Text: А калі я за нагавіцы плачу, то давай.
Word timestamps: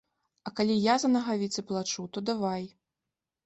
А 0.47 0.53
калі 0.59 0.77
я 0.85 0.95
за 1.03 1.11
нагавіцы 1.17 1.67
плачу, 1.69 2.09
то 2.15 2.27
давай. 2.33 2.69